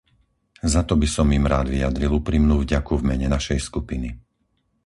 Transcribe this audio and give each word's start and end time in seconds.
Za 0.73 0.81
to 0.87 0.93
by 1.01 1.05
som 1.15 1.27
im 1.37 1.45
rád 1.53 1.67
vyjadril 1.73 2.11
úprimnú 2.25 2.55
vďaku 2.65 2.93
v 2.97 3.05
mene 3.09 3.27
našej 3.35 3.59
skupiny. 3.67 4.09